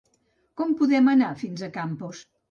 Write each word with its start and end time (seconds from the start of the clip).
Com 0.61 0.71
podem 0.79 1.11
anar 1.11 1.27
fins 1.41 1.65
a 1.67 1.69
Campos? 1.77 2.23